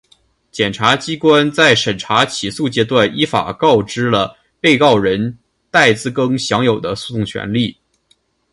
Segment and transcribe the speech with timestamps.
[0.51, 5.37] 检察机关在审查起诉阶段依法告知了被告人
[5.69, 7.77] 戴自更享有的诉讼权利